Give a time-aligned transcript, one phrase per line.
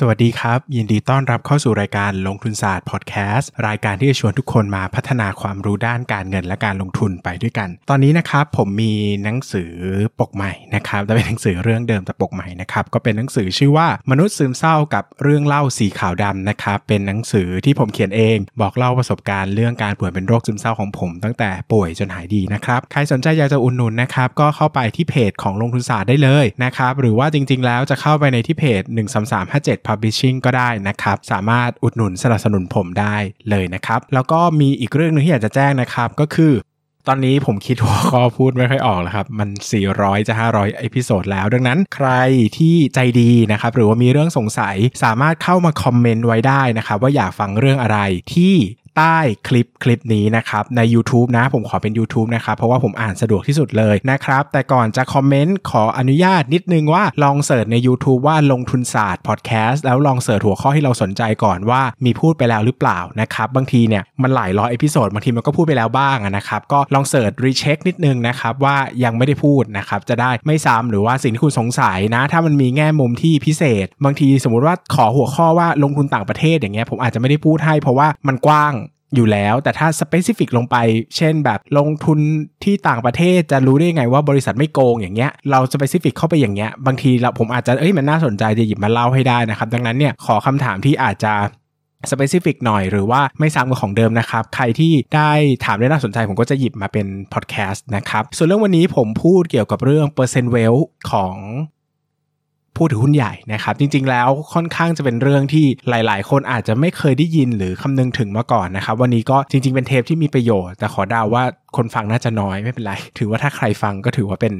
[0.00, 8.92] สวัสดีครับ ยินดีต้อนรับเข้าสู่รายการลงทุนศาสตร์พอดแคสต์รายการที่จะชวนทุกคนมาพัฒนาความรู้ด้านการเงินและการลงทุนไปด้วยกัน ตอนนี้นะครับผมมี
[9.24, 9.72] หนังสือ
[10.20, 28.82] ปกใหม่นะครับแต่เป็นหนังสือเรื่องเดิมแต่ปกใหม่นะครับก็เป็นหนังสือชื่อว่ามนุษย์ซึมเศร้ากับเรื่องเล่าสีขาวดำนะครับเป็นหนังสือที่ผมเขียนเอง บอกเล่าประสบการณ์เรื่องการป่วยเป็นโรคซึมเศร้าของผม ตั้งแต่ป่วยจนหายดีนะครับใครสนใจอยากจะอุดหนุนนะครับก็เข้าไปที่เพจของลงทุนศาสตร์ได้เลยนะครับหรือว่าจริง ๆ แล้วจะเข้าไปในที่เพจ
[29.38, 33.16] 13357 Publishing ก็ได้นะครับ สามารถอุดหนุนสนับสนุนผมได้
[33.50, 36.54] เลยนะครับ แล้วก็มีอีกเรื่องหนึงที่อยากจะแจ้งนะครับ ก็คือ
[37.08, 39.48] ตอนนี้ผมคิดหัวข้อพูดไม่ค่อยออกแล้วครับ มัน
[39.88, 42.10] 400 จะ 500 episode แล้ว ดังนั้นใคร
[42.58, 47.98] ที่ใจดีนะครับ หรือว่ามีเรื่องสงสัยสามารถเข้ามาคอมเมนต์ไว้ได้นะครับ ว่าอยากฟังเรื่องอะไร
[48.34, 48.54] ที่
[48.98, 67.78] ใต้คลิปคลิปนี้นะครับใน YouTube นะผมขอเป็น YouTube นะครับเพราะว่าผมอ่านสะดวกที่สุดเลยนะครับแต่ก่อนจะคอมเมนต์ขออนุญาตนิดนึงว่าลอง search ใน YouTube ว่าลงทุนศาสตร์พอดแคสต์แล้วลอง search หัวข้อที่เราสนใจก่อนว่ามีพูดไปแล้วหรือเปล่านะครับบางทีเนี่ยมันหลายร้อย episode บางทีมันก็พูดไปแล้วบ้างนะครับก็ลอง search recheck
[67.88, 78.74] นิดนึงนะครับว่ายังไม่ได้พูดนะครับจะได้ไม่ซ้ำหรือว่าสิ่งที่คุณสงสัยนะ ถ้ามันมีแง่มุมที่พิเศษ บางทีสมมุติว่าขอหัวข้อว่าลงทุนต่างประเทศอย่างเงี้ยผมอาจจะไม่ได้พูดให้เพราะว่ามันกว้าง
[79.14, 80.76] อยู่แล้ว แต่ถ้า specific ลงไป
[81.16, 82.18] เช่นแบบลงทุน
[82.64, 91.34] ที่ต่างประเทศจะรู้ได้ไงว่าบริษัทไม่โกงอย่างเงี้ย เรา specific เข้าไปอย่างเงี้ย บางทีเราผมอาจจะ เอ้ย มันน่าสนใจจะหยิบมาเล่าให้ได้นะครับ ดังนั้นเนี่ย ขอคำถามที่อาจจะ
[92.10, 95.30] specific หน่อยหรือว่าไม่ซ้ำกับของเดิมนะครับ ใครที่ได้
[95.64, 100.74] ถามได้น่าสนใจผมก็จะหยิบมาเป็นพอดแคสต์นะครับ ส่วนเรื่องวันนี้ผมพูดเกี่ยวกับเรื่องเปอร์เซ็นต์เวล
[101.10, 101.34] ของ
[102.78, 111.42] ผู้ถือหุ้นใหญ่นะครับ จริง ๆ แล้วค่อนข้างจะเป็นเรื่องที่หลาย ๆ คนอาจจะไม่เคยได้ยินหรือคำนึงถึงมาก่อนนะครับ วันนี้ก็จริง ๆ เป็นเทปที่มีประโยชน์ แต่ขอดาว่า
[111.76, 114.54] คนฟังน่าจะน้อยไม่เป็นไร ถือว่าถ้าใครฟังก็ถือว่าเป็น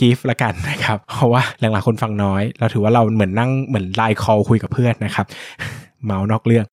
[0.00, 5.26] กิฟต์ละกันนะครับ เพราะว่าหลังๆคนฟังน้อย เราถือว่าเราเหมือนนั่งเหมือนไลน์คอลคุยกับเพื่อนนะครับ
[6.04, 6.64] เมาส์นอกเรื่อง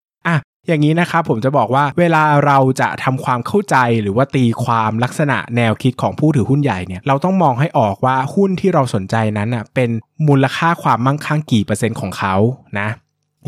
[0.67, 9.89] อย่างนี้นะครับผมจะบอกว่าเวลาเราจะทำความเข้าใจหรือว่าตีความลักษณะแนวคิดของผู้ถือหุ้นใหญ่เนี่ยเราต้องมองให้ออกว่าหุ้นที่เราสนใจนั้นอะเป็น
[10.27, 12.35] มูลค่าความมั่งคั่งกี่เปอร์เซ็นต์ของเขา
[12.79, 12.87] นะ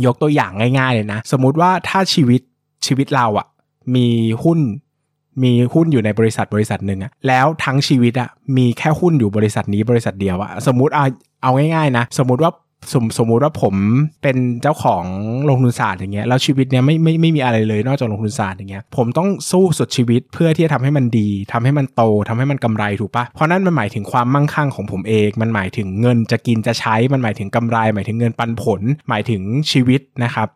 [0.06, 2.42] ยกตัวอย่างง่ายๆเลยนะ สมมุติว่าถ้าชีวิต
[2.86, 3.48] ชีวิตเราอะ
[3.96, 4.08] มี
[4.44, 4.60] หุ้น
[5.44, 11.06] มีหุ้นอยู่ในบริษัทบริษัทหนึ่งอะแล้วทั้งชีวิตอะมีแค่หุ้นอยู่บริษัทนี้บริษัทเดียวอะสมมติเอา
[11.42, 12.52] เอาง่ายๆนะ สมมติว่า
[12.94, 13.76] สมสมมุติว่าผม
[14.24, 15.04] เป็นเจ้าของ
[15.50, 29.42] ลงทุนศาสตร์อย่างเงี้ยแล้วชีวิตเนี้ยไม่ไม่ไม่มีอะไรเลยนอกจากลงทุนศาสตร์อย่างเงี้ยผมต้องสู้สุดชีวิตเพื่อที่จะทำให้มันดีทำให้มันโตทำให้มันกำไรถูกปะเพราะนั่นมันหมายถึงความมั่งคั่งของผมเอง มันหมายถึงเงินจะกินจะใช้มันหมายถึงกำไร หมายถึงเงินปันผล หมายถึง
[29.72, 30.48] ชีวิตนะครับ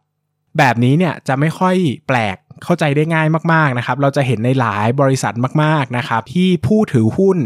[0.58, 1.76] แบบนี้เนี่ยจะไม่ค่อย
[2.08, 7.38] แปลกเข้าใจได้ง่ายมากๆนะครับ เราจะเห็นในหลายบริษัทมากๆนะครับที่ผู้ถือหุ้น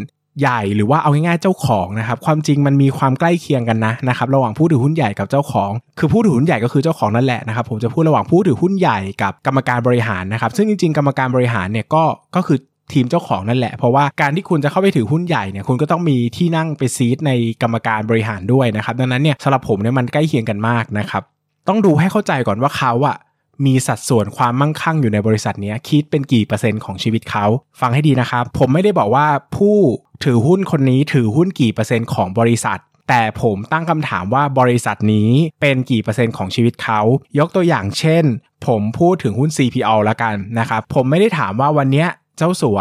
[0.42, 12.04] ใหญ่หรือว่าเอาง่ายๆเจ้าของนะครับความจริงมันมีความใกล้เคียงกันนะนะครับระหว่างผู้ถือหุ้นใหญ่กับเจ้าของ คือผู้ถือหุ้นใหญ่ก็คือเจ้าของนั่นแหละนะครับผมจะพูดระหว่างผู้ถือหุ้นใหญ่กับกรรมการบริหารนะครับซึ่งจริงๆ กรรมการบริหารเนี่ยก็
[12.36, 12.58] ก็คือ
[12.94, 17.32] ทีมเจ้าของนั่นแหละ เพราะว่าการที่คุณจะเข้าไปถือหุ้นใหญ่เนี่ยคุณก็ต้องมีที่นั่งไปซีดใน
[17.62, 21.24] กรรมการบริหารด้วยนะครับดังนั้นเนี่ยสำหรับผมเนี่ยมันใกล้เคียงกันมากนะครับ
[21.68, 23.18] ต้องดูให้เข้าใจก่อนว่าเขาอะ
[23.66, 27.46] มีสัดส่วนความมั่งคั่งอยู่ในบริษัทนี้คิดเป็นกี่เปอร์เซ็นต์ของชีวิตเขา
[27.82, 29.78] ฟังให้ดีนะครับ ผมไม่ได้บอกว่าผู้
[30.24, 32.80] ถือหุ้นคนนี้ถือหุ้นกี่เปอร์เซ็นต์ของบริษัท
[33.10, 35.30] แต่ผมตั้งคำถามว่าบริษัทนี้
[35.62, 37.02] เป็นกี่เปอร์เซ็นต์ของชีวิตเขา
[37.40, 38.24] ยกตัวอย่างเช่น
[38.68, 42.06] ผมพูดถึงหุ้น CPO ละกันนะครับ ผมไม่ได้ถามว่าวันนี้
[42.38, 42.80] เจ้าสัว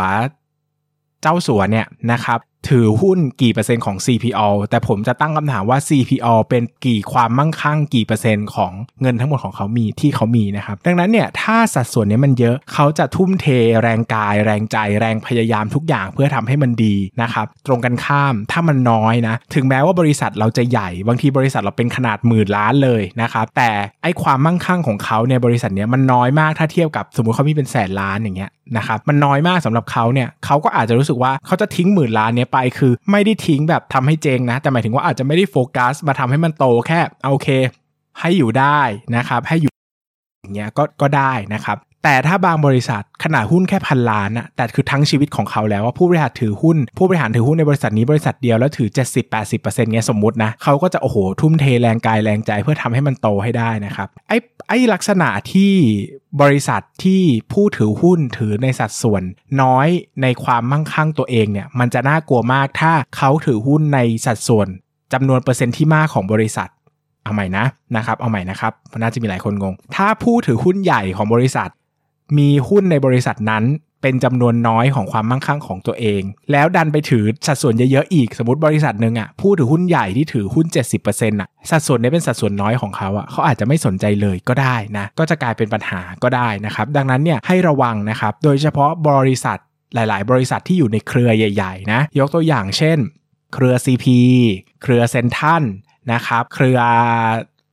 [1.23, 2.39] เจ้าสัวเนี่ยนะครับ
[2.69, 8.73] ถือหุ้นกี่เปอร์เซ็นต์ของ CPO แต่ผมจะตั้งคำถามว่า CPO เป็นกี่ความมั่งคั่งกี่เปอร์เซ็นต์ของ
[9.03, 13.47] เงินทั้งหมดของเขามีที่เขามีนะครับ ดังนั้นเนี่ยถ้าสัดส่วนนี้มันเยอะเขาจะทุ่มเท
[13.83, 23.71] แรงกาย แรงใจแรงพยายามทุกอย่างเพื่อทำให้มันดีนะครับตรงกันข้ามถ้ามันน้อยนะ ถึงแม้ว่าบริษัทเราจะใหญ่บางทีบริษัทเราเป็นขนาดหมื่นล้านเลยนะครับแต่
[24.03, 37.01] ไอความมั่งคั่งของเขาในบริษัทเนี้ยมันน้อยมากถ้าเทียบกับสมมติเขามีเป็นแสนล้านอย่างเงี้ยนะครับมันน้อยมากสำหรับเขาเนี่ยเขาก็อาจจะรู้สึกว่าเขาจะทิ้งหมื่นล้านเนี้ยไปคือไม่ได้ทิ้งแบบทำให้เจงนะ แต่หมายถึงว่าอาจจะไม่ได้โฟกัสมาทำให้มันโตแค่
[37.31, 37.49] โอเค
[38.21, 38.81] ให้อยู่ได้
[39.17, 39.73] นะครับ ให้อยู่
[40.41, 41.77] อย่างเงี้ยก็ก็ได้นะครับ
[42.09, 48.89] แต่ถ้าบางบริษัทขนาดหุ้นแค่พันล้านอะแต่คือทั้งชีวิตของเขาแล้วว่าผู้บริหารถือหุ้น ผู้บริหารถือหุ้นในบริษัทนี้บริษัทเดียวแล้วถือ
[49.41, 54.39] 70-80%เงี้ยสมมตินะเขาก็จะโอ้โหทุ่มเทแรงกายแรงใจเพื่อทำให้มันโตให้ได้นะครับไอ้
[54.69, 55.73] ไอ้ลักษณะที่
[56.43, 57.23] บริษัทที่
[57.53, 59.23] ผู้ถือหุ้นถือในสัดส่วน
[59.63, 59.89] น้อย
[60.23, 64.69] ในความมั่งคั่งตัวเองเนี่ยมันจะน่ากลัวมากถ้าเขาถือหุ้นในสัดส่วน
[65.13, 66.69] จำนวนเปอร์เซ็นต์ที่มากของบริษัท
[67.25, 67.65] เอาใหม่นะ
[67.97, 71.71] นะครับเอาใหม่นะครับน่าจะมีหลายคนงง ถ้าผู้ถือหุ้นใหญ่ของบริษัท
[72.39, 73.65] มีหุ้นในบริษัทนั้น
[74.03, 80.67] เป็นจำนวนน้อยของความมั่งคั่งของตัวเอง แล้วดันไปถือสัดส่วนเยอะๆอีกสมมติบริษัทหนึ่งอะผู้ถือหุ้นใหญ่ที่ถือหุ้น
[81.03, 89.59] 70%อะสัดส่วนนี้เป็นสัดส่วนน้อยของเขาอะเขาอาจจะไม่สนใจเลยก็ได้นะ ก็จะกลายเป็นปัญหาก็ได้นะครับ ดังนั้นเนี่ยให้ระวังนะครับ โดยเฉพาะบริษัท
[89.95, 92.99] หลาย ๆ บริษัทที่อยู่ในเครือใหญ่ ๆ นะ ยกตัวอย่างเช่น
[93.55, 94.07] เครือ CP
[94.83, 95.63] เครือเซนทัน
[96.13, 96.79] นะครับ เครือ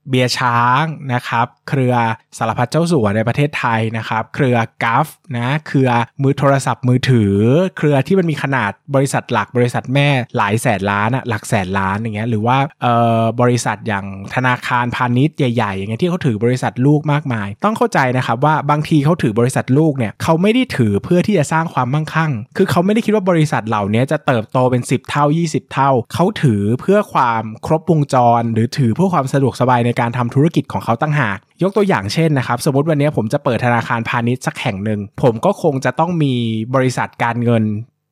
[0.10, 0.84] เบียร์ช้าง
[1.14, 1.96] นะครับ เครือ
[2.38, 5.08] สารพัดเจ้าสัวในประเทศไทยนะครับ เครือกัฟ
[5.38, 5.90] นะเครือ
[6.22, 7.36] มือโทรศัพท์มือถือ
[7.78, 14.06] เครือที่มันมีขนาดบริษัทหลักบริษัทแม่หลายแสนล้านอะหลักแสนล้านอย่างเงี้ยหรือว่าเอ่อบริษัทอย่าง
[14.36, 36.34] ธนาคารพาณิชย์ใหญ่ๆอย่างเงี้ยที่เขาถือบริษัทลูกมากมาย ต้องเข้าใจนะครับว่าบางทีเขาถือบริษัทลูกเนี่ยเขาไม่ได้ถือเพื่อที่จะสร้างความมั่งคั่ง คือเขาไม่ได้คิดว่าบริษัทเหล่านี้จะเติบโตเป็น 10 เท่า 20 เท่า เขาถือเพื่อความครบวงจร หรือถือเพื่อความสะดวกสบายในการทำธุรกิจของเขาตั้งหาก ยกตัวอย่างเช่นนะครับ สมมติวันนี้ผมจะเปิดธนาคารพาณิชย์สักแห่งหนึ่ง ผมก็คงจะต้องมี
[36.76, 37.64] บริษัทการเงิน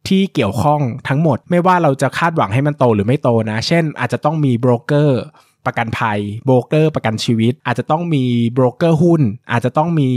[0.07, 5.21] ที่เกี่ยวข้องทั้งหมด ไม่ว่าเราจะคาดหวังให้มันโตหรือไม่โตนะ เช่น อาจจะต้องมีโบรกเกอร์
[5.65, 8.23] ประกันภัยโบรกเกอร์ประกันชีวิต อาจจะต้องมี
[8.53, 9.21] โบรกเกอร์หุ้น
[9.51, 10.09] อาจจะต้องมี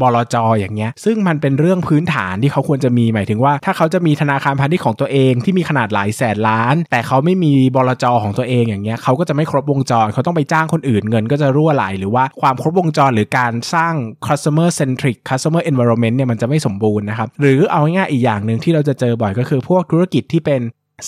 [0.00, 13.94] บลจอย่างเงี้ย ซึ่งมันเป็นเรื่องพื้นฐานที่เขาควรจะมีหมายถึงว่า ถ้าเขาจะมีธนาคารพาณิชย์ของตัวเองที่มีขนาดหลายแสนล้าน แต่เขาไม่มีบลจของตัวเองอย่างเงี้ยเขาก็จะไม่ครบวงจรเขาต้องไปจ้างคนอื่นเงินก็จะรั่วไหลหรือว่าความครบวงจรหรือการสร้าง
[14.26, 20.60] customer centric customer environment เนี่ยมันจะไม่สมบูรณ์นะครับหรือเอาง่ายๆอีกอย่างหนึ่งที่เราจะเจอบ่อยก็คือพวกธุรกิจที่เป็น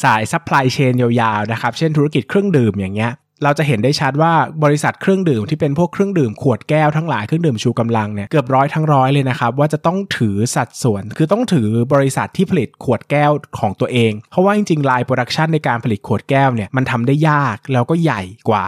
[0.02, 3.12] สาย supply chain ยาวๆนะครับ เช่นธุรกิจเครื่องดื่มอย่างเงี้ย
[3.44, 4.32] เราจะเห็นได้ชัดว่า
[4.64, 18.64] บริษัทเครื่องดื่มที่เป็นพวกเครื่องดื่มขวดแก้วทั้งหลายเครื่องดื่มชูกำลังเนี่ยเกือบร้อยทั้งร้อยเลยนะครับว่าจะต้องถือสัดส่วน คือต้องถือบริษัทที่ผลิตขวดแก้วของตัวเอง เพราะว่าจริงๆ line production ในการผลิตขวดแก้วเนี่ยมันทำได้ยากแล้วก็ใหญ่กว่า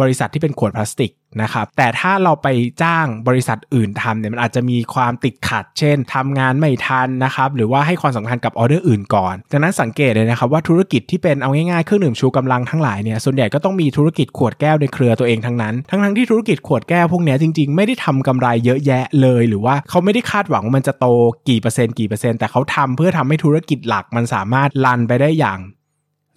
[0.00, 1.12] บริษัทที่เป็นขวดพลาสติก
[1.42, 2.48] นะครับแต่ถ้าเราไป
[2.82, 21.06] จ้างบริษัทอื่นทำเนี่ยมันอาจจะมีความติดขัด เช่นทำงานไม่ทันนะครับหรือว่าให้ความสำคัญกับออเดอร์อื่นก่อนดังนั้นสังเกตเลยนะครับว่าธุรกิจที่เป็นเอาง่ายๆเครื่องดื่มชูกำลังทั้งหลายเนี่ยส่วนใหญ่ก็ต้องมีธุรกิจขวดแก้วในเครือตัวเองทั้งนั้น ทั้งๆที่ธุรกิจขวดแก้วพวกนี้จริง ๆ ไม่ได้ทำกำไรเยอะแยะเลย หรือว่าเขาไม่ได้คาดหวังว่ามันจะโต
[21.48, 25.58] กี่เปอร์เซ็นต์กี่เปอร์เซ็นต์แต่เขาทำเพื่อทำให้ธุรกิจหลักมันสามารถลันไปได้อย่าง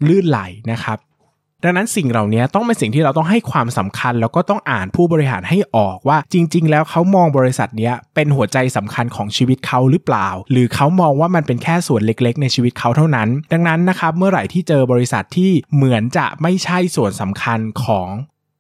[0.08, 0.40] ลื่นไหล
[0.72, 0.98] นะครับ
[1.64, 18.08] ดังนั้นสิ่งเหล่านี้ต้องเป็นสิ่งที่เราต้องให้ความสำคัญ แล้วก็ต้องอ่านผู้บริหารให้ออกว่าจริง ๆ แล้วเขามองบริษัทนี้เป็นหัวใจสำคัญของชีวิตเขาหรือเปล่า หรือเขามองว่ามันเป็นแค่ส่วนเล็ก ๆ ในชีวิตเขาเท่านั้น ดังนั้นนะครับเมื่อไหร่ที่เจอบริษัทที่เหมือนจะไม่ใช่ส่วนสำคัญของ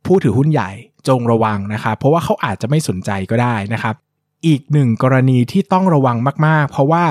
[0.05, 0.71] ผู้ถือหุ้นใหญ่
[1.07, 3.95] จงระวังนะครับเพราะว่าเขาอาจจะไม่สนใจก็ได้นะครับ
[4.47, 7.03] อีกหนึ่งกรณีที่ต้องระวังมากๆ เพราะว่า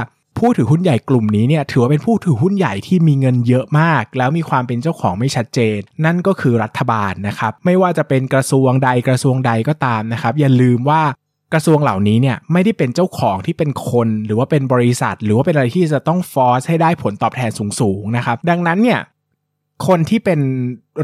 [0.46, 11.02] ผู้ถือหุ้นใหญ่กลุ่มนี้เนี่ยถือว่าเป็นผู้ถือหุ้นใหญ่ที่มีเงินเยอะมาก แล้วมีความเป็นเจ้าของไม่ชัดเจน นั่นก็คือรัฐบาลนะครับไม่ว่าจะเป็นกระทรวงใดกระทรวงใดก็ตามนะครับอย่าลืมว่า
[11.52, 17.50] กระทรวงเหล่านี้เนี่ยไม่ได้เป็นเจ้าของที่เป็นคน หรือว่าเป็นบริษัท หรือว่าเป็นอะไรที่จะต้องฟอร์สให้ได้ผลตอบแทน
[17.80, 19.00] สูงๆนะครับดังนั้นเนี่ย
[19.86, 20.40] คนที่เป็น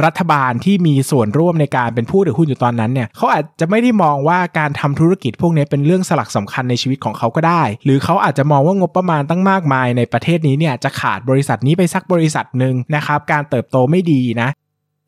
[0.05, 14.49] รัฐบาลที่มีส่วนร่วมในการเป็นผู้ถือหุ้นอยู่ตอนนั้นเนี่ยเขาอาจจะไม่ได้มองว่าการทำธุรกิจพวกนี้เป็นเรื่องสลักสำคัญในชีวิตของเขาก็ได้ หรือเขาอาจจะมองว่างบประมาณตั้งมากมายในประเทศนี้เนี่ยจะขาดบริษัทนี้ไปสักบริษัทหนึ่งนะครับการเติบโตไม่ดีนะ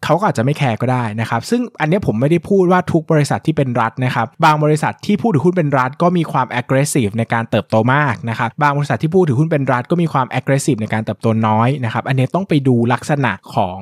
[0.05, 13.81] เขาก็อาจจะไม่แคร์ก็ได้นะครับ ซึ่งอันนี้ผมไม่ได้พูดว่าทุกบริษัทที่เป็นรัฐนะครับ บางบริษัทที่ผู้ถือหุ้นเป็นรัฐก็มีความ aggressive ในการเติบโตมากนะครับ บางบริษัทที่ผู้ถือหุ้นเป็นรัฐก็มีความ aggressive ในการเติบโตน้อยนะครับ อันนี้ต้องไปดูลักษณะของ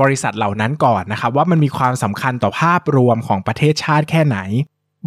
[0.00, 4.38] บริษัทเหล่านั้นก่อนนะครับ ว่ามันมีความสำคัญต่อภาพรวมของประเทศชาติแค่ไหน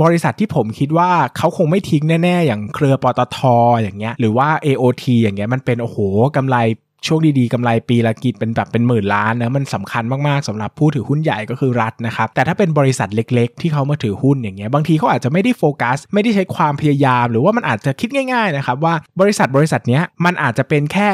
[0.03, 3.37] บริษัทที่ผมคิดว่าเขาคงไม่ทิ้งแน่ ๆ อย่างเครือปตท
[3.81, 5.97] อย่างเงี้ยหรือว่า AOT อย่างเงี้ยมันเป็นโอ้โห
[6.35, 6.57] กำไร
[7.07, 21.07] ช่วงดีๆกำไรปีละกิจเป็นแบบเป็นหมื่นล้านนะมันสำคัญมากๆสำหรับผู้ถือหุ้นใหญ่ก็คือรัฐนะครับแต่ถ้าเป็นบริษัทเล็ก ๆ ที่เขามาถือหุ้นอย่างเงี้ยบางทีเขาอาจจะไม่ได้โฟกัส ไม่ได้ใช้ความพยายาม หรือว่ามันอาจจะคิดง่ายๆนะครับว่าบริษัทบริษัทเนี้ยมันอาจจะเป็นแค่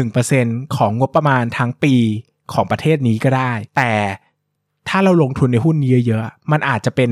[0.00, 1.94] 0.1%ของงบประมาณทั้งปี
[2.52, 3.92] ของประเทศนี้ก็ได้ แต่
[4.88, 7.10] ถ้าเราลงทุนในหุ้นนี้เยอะๆมันอาจจะเป็น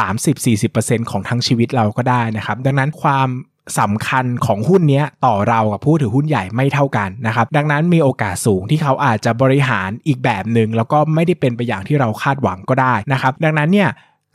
[0.00, 3.28] 30-40%ของทั้งชีวิตเราก็ได้นะครับ ดังนั้นความ
[3.78, 13.90] สำคัญของหุ้นนี้ต่อเรากับผู้ถือหุ้นใหญ่ไม่เท่ากันนะครับ ดังนั้นมีโอกาสสูงที่เขาอาจจะบริหารอีกแบบหนึ่งแล้วก็ไม่ได้เป็นไปอย่างที่เราคาดหวังก็ได้นะครับ ดังนั้นเนี่ย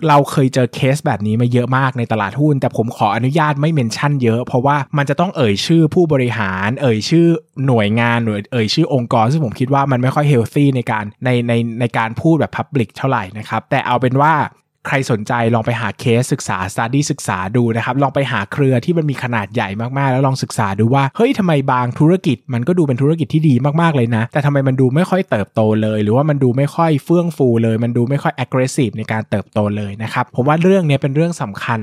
[0.07, 7.25] เราเคยเจอเคสแบบนี้มาเยอะมากในตลาดหุ้น แต่ผมขออนุญาตไม่เมนชั่นเยอะ เพราะว่ามันจะต้องเอ่ยชื่อผู้บริหาร เอ่ยชื่อ
[7.65, 14.33] หน่วยงานหรือเอ่ยชื่อองค์กร ซึ่งผมคิดว่ามันไม่ค่อยเฮลตี้ในการในในในการพูดแบบพับลิกเท่าไหร่นะครับ แต่เอาเป็นว่า
[14.87, 31.79] ใครสนใจลองไปหาเคสศึกษา study ศึกษาดูนะครับลองไปหาเครือที่มันมีขนาดใหญ่มากๆ แล้วลองศึกษาดูว่าเฮ้ยทำไมบางธุรกิจมันก็ดูเป็นธุรกิจที่ดีมากๆเลยนะ แต่ทำไมมันดูไม่ค่อยเติบโตเลย หรือว่ามันดูไม่ค่อยเฟื่องฟูเลย มันดูไม่ค่อย aggressive ในการเติบโตเลยนะครับผมว่าเรื่องนี้เป็นเรื่องสำคัญ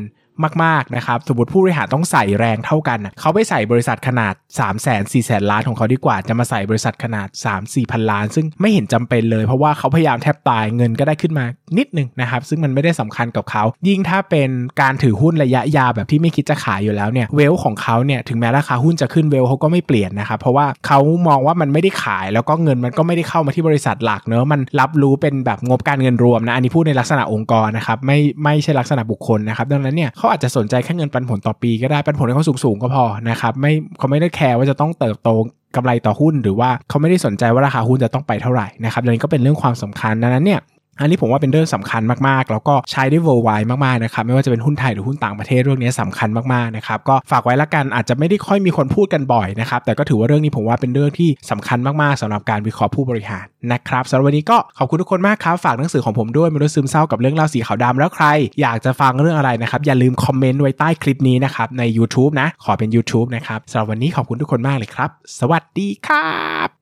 [0.65, 7.75] มากๆนะครับ สมมติผู้บริหารต้องใส่แรงเท่ากัน เขาไปใส่บริษัทขนาด 3 0 0 0 0 0 4 0 0 0ล้านของเขาดีกว่า จะมาใส่บริษัทขนาด 3
[7.75, 11.45] 4พันล้าน ซึ่งไม่เห็นจำเป็นเลย เพราะว่าเขาพยายามแทบตายเงินก็ได้ขึ้นมา
[11.79, 20.99] นิดนึงนะครับ ซึ่งมันไม่ได้สำคัญกับเขา ยิ่งถ้าเป็นการถือหุ้นระยะยาวแบบที่ไม่คิดจะขายอยู่แล้วเนี่ย เวลของเขาเนี่ย ถึงแม้ราคาหุ้นจะขึ้นเวลเขาก็ไม่เปลี่ยนนะครับ เพราะว่าเขา
[21.29, 35.29] มองว่ามันไม่ได้ขาย แล้วก็เงินมันก็ไม่ได้เข้ามาที่บริษัทหลักเนอะ มันรับรู้เป็นแบบงบการเงินรวมนะ อันนี้พูดในลักษณะองค์กรนะครับ ไม่ไม่ใช่ลักษณะบุคคลนะครับ ดังนั้นเนี่ยเขาอาจจะสนใจแค่เงินปันผลต่อปีก็ได้ปันผลให้เขาสูงๆก็พอนะครับไม่เขาไม่ได้แคร์ว่าจะต้องเติบโต
[35.77, 40.61] กำไรต่อหุ้น หรือว่าเขาไม่ได้สนใจว่าราคาหุ้นจะต้องไปเท่าไหร่นะครับดังนี้ก็เป็นเรื่องความสำคัญดังนั้นเนี่ย
[41.03, 58.27] อันนี้ผมว่าเป็นเรื่องสำคัญมากๆ แล้วก็ใช้ได้ worldwide มากๆนะครับไม่ว่าจะเป็นหุ้นไทยหรือหุ้นต่างประเทศเรื่องนี้สำคัญมากๆนะครับก็ฝากไว้ละกันอาจจะไม่ได้ค่อยมีคนพูดกันบ่อยนะครับแต่ก็ถือว่าเรื่องนี้ผมว่าเป็นเรื่องที่สำคัญมากๆสำหรับการวิเคราะห์ผู้บริหารนะครับสำหรับวันนี้ก็ขอบคุณทุกคนมากครับฝากหนังสือของผมด้วยมนุษย์ซึมเศร้ากับเรื่องเล่าสีขาวดำแล้วใคร
[58.61, 66.31] อยากจะฟังเรื่องอะไรนะครับอย่าลืมคอมเมนต์ไว้ใต้คลิปนี้นะครับใน YouTube นะขอเป็น YouTube นะครับสำหรับวันนี้ขอบคุณทุกคนมากเลยครับ สวัสดีครั
[66.69, 66.82] บ